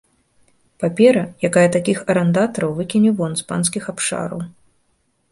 [0.83, 4.41] Папера, якая такіх арандатараў выкіне вон з панскіх абшараў.